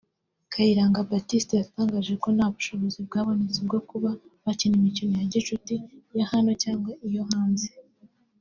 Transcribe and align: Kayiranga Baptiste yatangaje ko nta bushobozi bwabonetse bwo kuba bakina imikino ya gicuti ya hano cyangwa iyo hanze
Kayiranga 0.51 1.07
Baptiste 1.09 1.53
yatangaje 1.61 2.13
ko 2.23 2.27
nta 2.35 2.47
bushobozi 2.53 2.97
bwabonetse 3.07 3.59
bwo 3.67 3.79
kuba 3.89 4.09
bakina 4.43 4.75
imikino 4.79 5.13
ya 5.21 5.25
gicuti 5.33 5.75
ya 6.17 6.25
hano 6.31 6.51
cyangwa 6.63 6.91
iyo 7.07 7.23
hanze 7.31 7.67